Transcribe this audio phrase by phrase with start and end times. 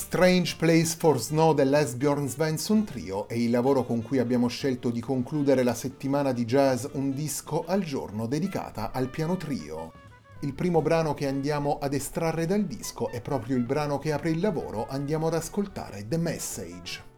[0.00, 4.98] Strange Place for Snow dell'Esbjorn Svensson Trio è il lavoro con cui abbiamo scelto di
[4.98, 9.92] concludere la settimana di jazz Un disco al giorno dedicata al piano trio.
[10.40, 14.30] Il primo brano che andiamo ad estrarre dal disco è proprio il brano che apre
[14.30, 17.09] il lavoro, andiamo ad ascoltare The Message.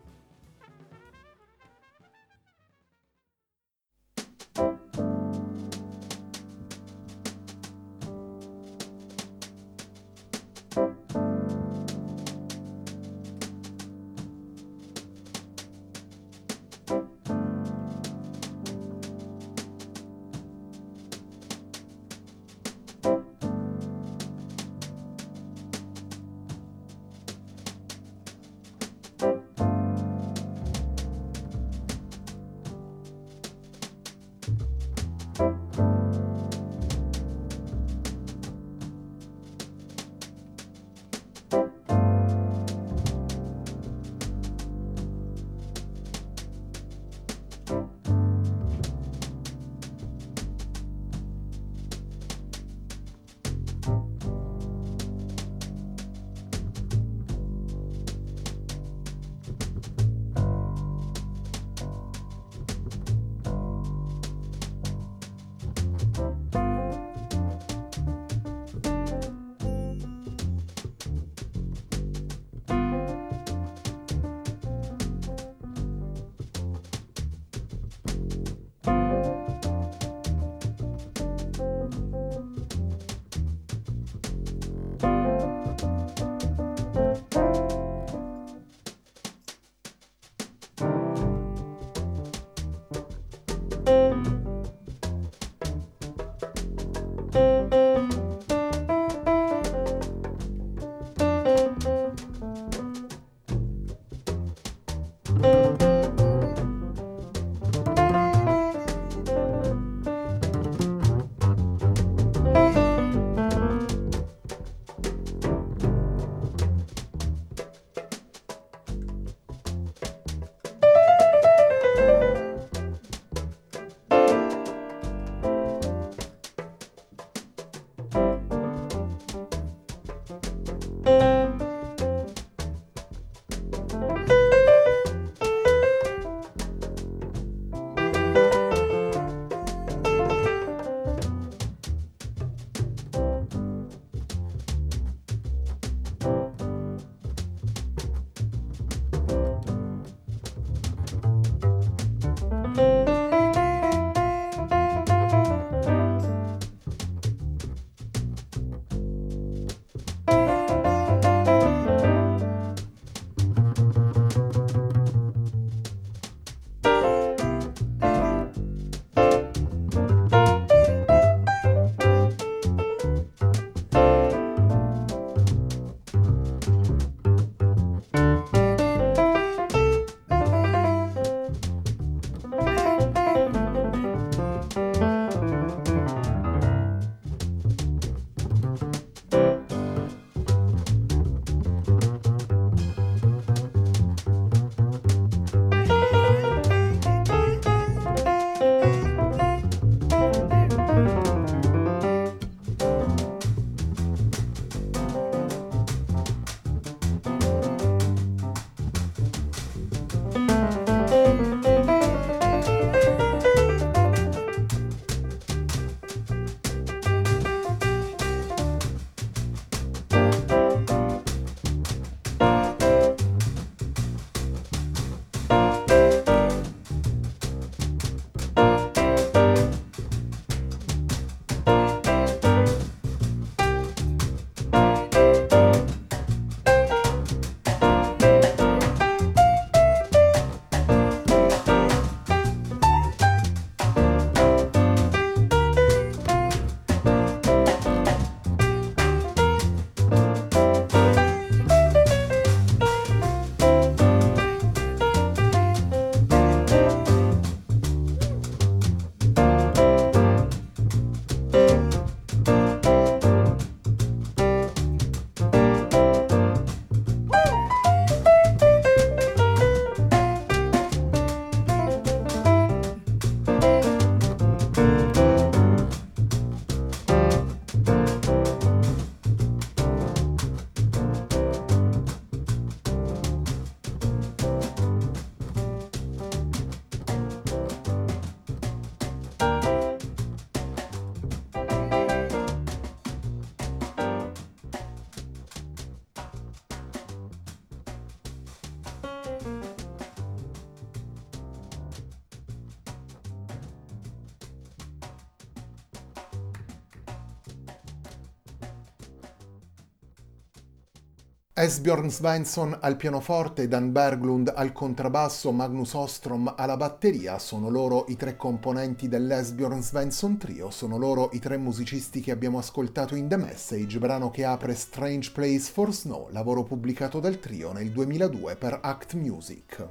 [311.54, 318.16] Esbjorn Svensson al pianoforte, Dan Berglund al contrabbasso, Magnus Ostrom alla batteria, sono loro i
[318.16, 323.37] tre componenti dell'Esbjorn Svensson Trio, sono loro i tre musicisti che abbiamo ascoltato in The
[323.37, 328.78] Message, brano che apre Strange Place for Snow, lavoro pubblicato dal trio nel 2002 per
[328.81, 329.87] Act Music.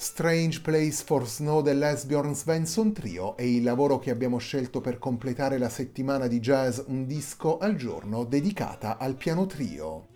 [0.00, 5.58] Strange Place for Snow dell'Esbjorn Svensson Trio è il lavoro che abbiamo scelto per completare
[5.58, 10.06] la settimana di jazz Un disco al giorno dedicata al piano trio.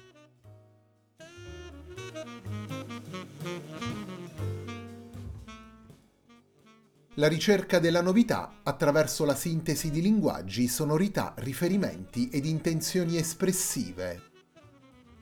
[7.15, 14.31] La ricerca della novità attraverso la sintesi di linguaggi, sonorità, riferimenti ed intenzioni espressive.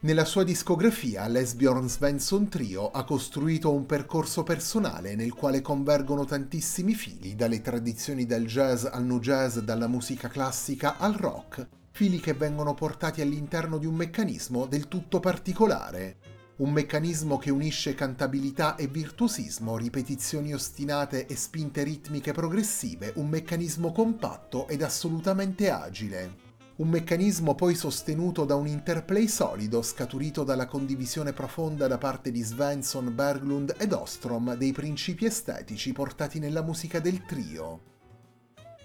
[0.02, 6.94] Nella sua discografia, Lesbjorn Svensson Trio ha costruito un percorso personale nel quale convergono tantissimi
[6.94, 12.32] fili, dalle tradizioni del jazz al new jazz, dalla musica classica al rock, fili che
[12.32, 16.16] vengono portati all'interno di un meccanismo del tutto particolare.
[16.56, 23.92] Un meccanismo che unisce cantabilità e virtuosismo, ripetizioni ostinate e spinte ritmiche progressive, un meccanismo
[23.92, 26.48] compatto ed assolutamente agile
[26.80, 32.40] un meccanismo poi sostenuto da un interplay solido scaturito dalla condivisione profonda da parte di
[32.42, 37.89] Svensson, Berglund ed Ostrom dei principi estetici portati nella musica del trio.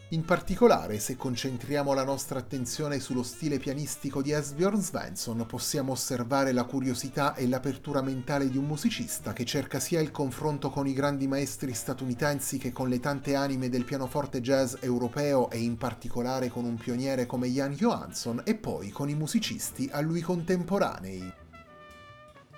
[0.09, 6.51] In particolare, se concentriamo la nostra attenzione sullo stile pianistico di Esbjorn Svensson, possiamo osservare
[6.51, 10.93] la curiosità e l'apertura mentale di un musicista che cerca sia il confronto con i
[10.93, 16.49] grandi maestri statunitensi che con le tante anime del pianoforte jazz europeo e in particolare
[16.49, 21.44] con un pioniere come Jan Johansson e poi con i musicisti a lui contemporanei.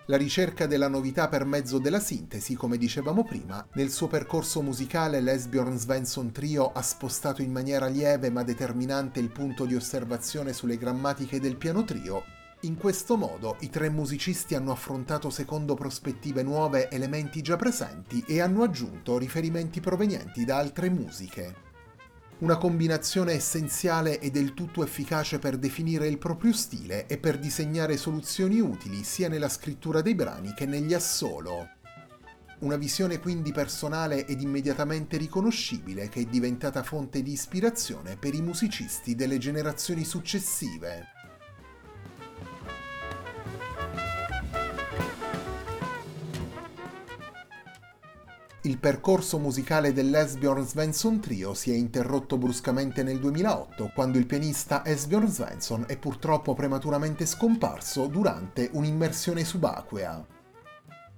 [0.09, 5.19] La ricerca della novità per mezzo della sintesi, come dicevamo prima, nel suo percorso musicale
[5.19, 10.77] l'Esbjorn Svensson Trio ha spostato in maniera lieve ma determinante il punto di osservazione sulle
[10.77, 12.23] grammatiche del piano trio.
[12.61, 18.39] In questo modo i tre musicisti hanno affrontato secondo prospettive nuove elementi già presenti e
[18.39, 21.66] hanno aggiunto riferimenti provenienti da altre musiche
[22.39, 27.97] una combinazione essenziale e del tutto efficace per definire il proprio stile e per disegnare
[27.97, 31.69] soluzioni utili sia nella scrittura dei brani che negli assolo.
[32.59, 38.41] Una visione quindi personale ed immediatamente riconoscibile che è diventata fonte di ispirazione per i
[38.41, 41.16] musicisti delle generazioni successive.
[48.67, 54.85] Il percorso musicale dell'Esbjorn Svensson Trio si è interrotto bruscamente nel 2008, quando il pianista
[54.85, 60.25] Esbjorn Svensson è purtroppo prematuramente scomparso durante un'immersione subacquea.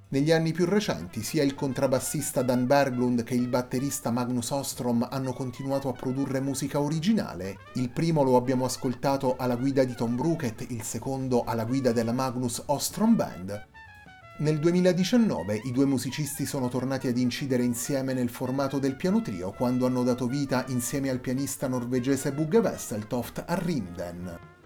[0.10, 5.34] Negli anni più recenti sia il contrabbassista Dan Berglund che il batterista Magnus Ostrom hanno
[5.34, 7.58] continuato a produrre musica originale.
[7.74, 12.14] Il primo lo abbiamo ascoltato alla guida di Tom Brookett, il secondo alla guida della
[12.14, 13.68] Magnus Ostrom Band,
[14.40, 19.52] nel 2019 i due musicisti sono tornati ad incidere insieme nel formato del piano trio
[19.52, 24.59] quando hanno dato vita insieme al pianista norvegese Bugge Wesseltoft a Rimden.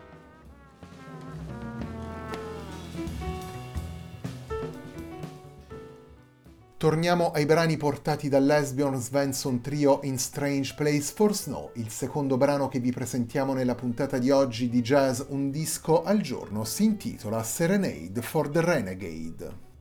[6.83, 12.67] Torniamo ai brani portati dall'Esbjorn Svensson Trio in Strange Place for Snow, il secondo brano
[12.67, 17.41] che vi presentiamo nella puntata di oggi di Jazz Un disco al giorno si intitola
[17.41, 19.72] Serenade for the Renegade.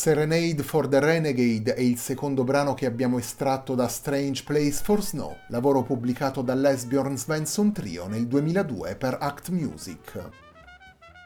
[0.00, 5.02] Serenade for the Renegade è il secondo brano che abbiamo estratto da Strange Place for
[5.02, 10.30] Snow, lavoro pubblicato dall'Esbjorn Svensson Trio nel 2002 per Act Music.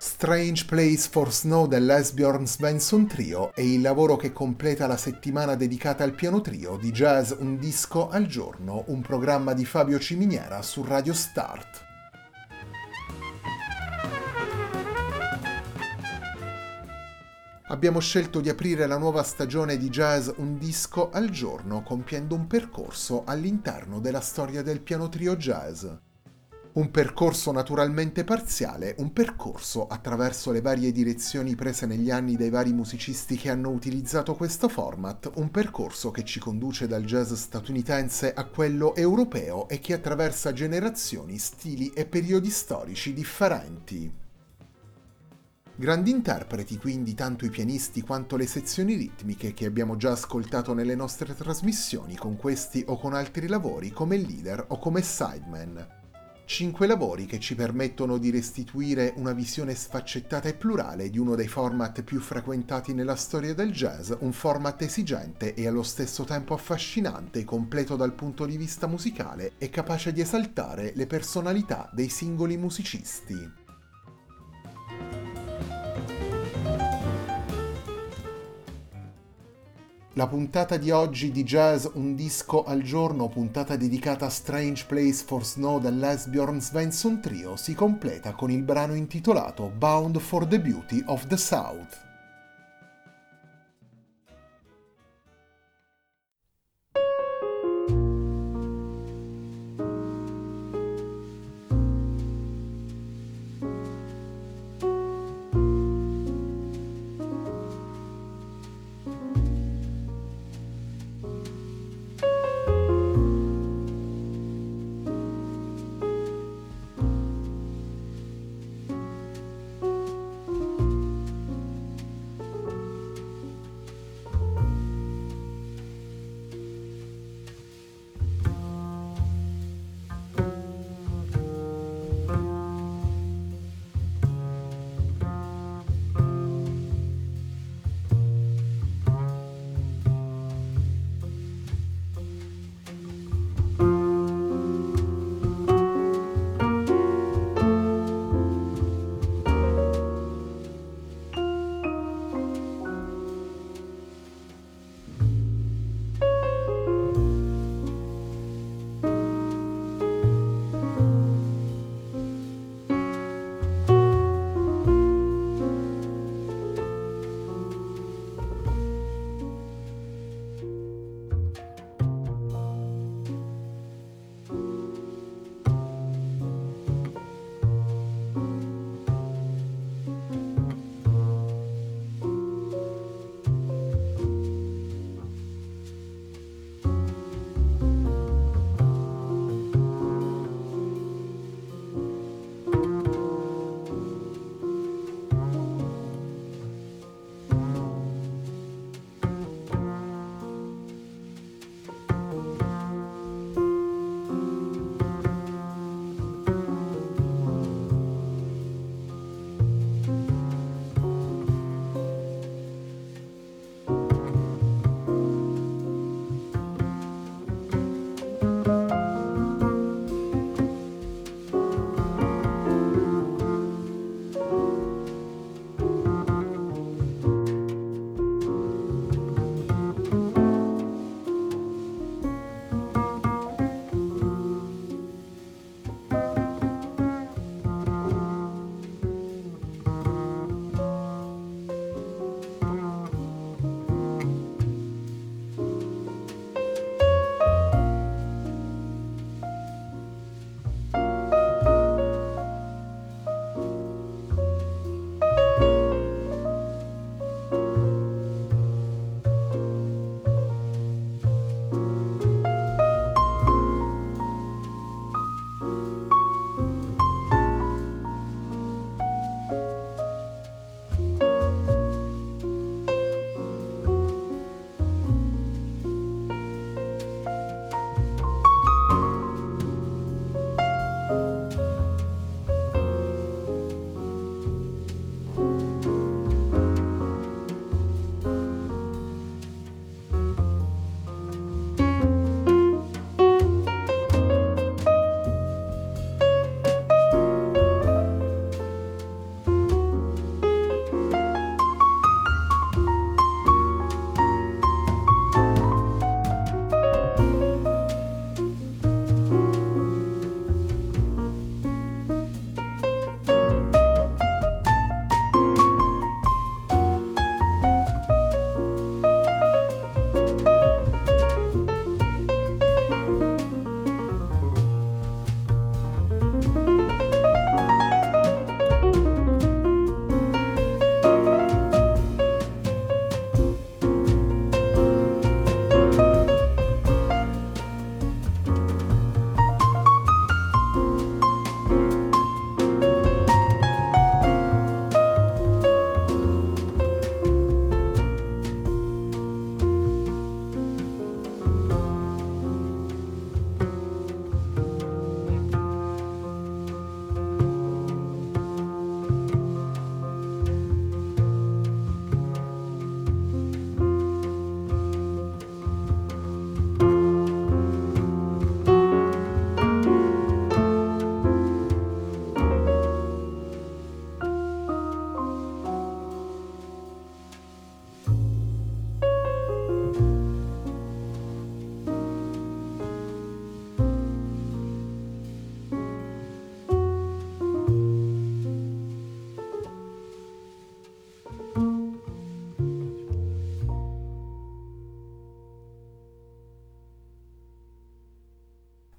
[0.00, 6.02] Strange Place for Snow dell'Esbjorn Svensson Trio è il lavoro che completa la settimana dedicata
[6.02, 10.82] al piano trio di jazz Un disco al giorno, un programma di Fabio Ciminiera su
[10.82, 11.83] Radio Start.
[17.68, 22.46] Abbiamo scelto di aprire la nuova stagione di jazz un disco al giorno compiendo un
[22.46, 25.86] percorso all'interno della storia del piano trio jazz.
[26.74, 32.72] Un percorso naturalmente parziale, un percorso attraverso le varie direzioni prese negli anni dai vari
[32.72, 38.44] musicisti che hanno utilizzato questo format, un percorso che ci conduce dal jazz statunitense a
[38.46, 44.23] quello europeo e che attraversa generazioni, stili e periodi storici differenti.
[45.76, 50.94] Grandi interpreti quindi tanto i pianisti quanto le sezioni ritmiche che abbiamo già ascoltato nelle
[50.94, 56.02] nostre trasmissioni con questi o con altri lavori come leader o come sideman.
[56.44, 61.48] Cinque lavori che ci permettono di restituire una visione sfaccettata e plurale di uno dei
[61.48, 67.42] format più frequentati nella storia del jazz, un format esigente e allo stesso tempo affascinante,
[67.42, 73.62] completo dal punto di vista musicale e capace di esaltare le personalità dei singoli musicisti.
[80.16, 85.24] La puntata di oggi di Jazz Un disco al giorno, puntata dedicata a Strange Place
[85.26, 91.02] for Snow dell'Esbjorn Svensson Trio, si completa con il brano intitolato Bound for the Beauty
[91.06, 92.03] of the South.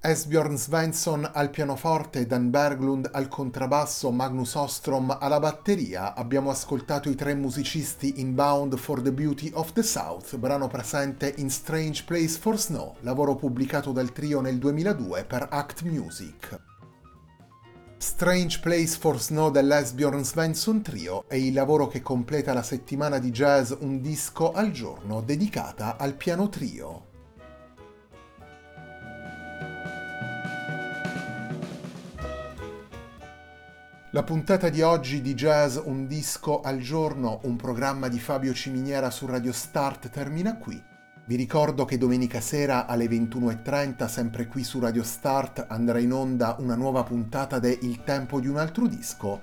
[0.08, 6.14] Esbjorn Svensson al pianoforte, Dan Berglund al contrabbasso, Magnus Ostrom alla batteria.
[6.14, 11.34] Abbiamo ascoltato i tre musicisti in Bound for the Beauty of the South, brano presente
[11.38, 16.60] in Strange Place for Snow, lavoro pubblicato dal trio nel 2002 per Act Music.
[17.98, 23.32] Strange Place for Snow dell'Esbjorn Svensson Trio è il lavoro che completa la settimana di
[23.32, 27.05] jazz Un disco al giorno dedicata al piano trio.
[34.16, 39.10] La puntata di oggi di Jazz Un disco al giorno, un programma di Fabio Ciminiera
[39.10, 40.82] su Radio Start termina qui.
[41.26, 46.56] Vi ricordo che domenica sera alle 21.30, sempre qui su Radio Start, andrà in onda
[46.60, 49.42] una nuova puntata de Il tempo di un altro disco.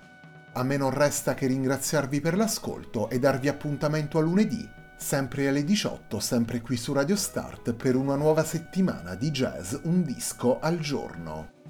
[0.53, 5.63] A me non resta che ringraziarvi per l'ascolto e darvi appuntamento a lunedì, sempre alle
[5.63, 10.79] 18, sempre qui su Radio Start, per una nuova settimana di jazz Un disco al
[10.79, 11.61] giorno.